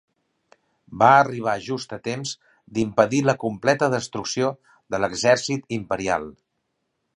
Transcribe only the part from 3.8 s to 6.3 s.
destrucció de l'exèrcit imperial.